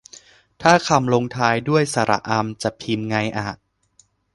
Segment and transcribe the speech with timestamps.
[0.61, 3.45] ถ้าคำลงท้ายด้วย สระอำ จะพิมพ์ไงอะ